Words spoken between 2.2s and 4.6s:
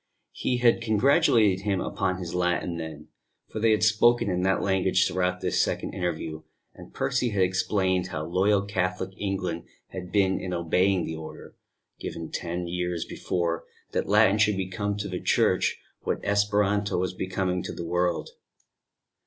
Latin then for they had spoken in